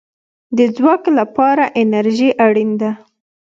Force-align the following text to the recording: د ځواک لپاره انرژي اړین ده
د 0.57 0.59
ځواک 0.75 1.03
لپاره 1.17 1.63
انرژي 1.81 2.29
اړین 2.45 2.71
ده 2.81 2.91